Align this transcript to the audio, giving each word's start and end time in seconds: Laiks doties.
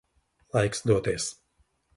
Laiks 0.51 0.81
doties. 0.81 1.35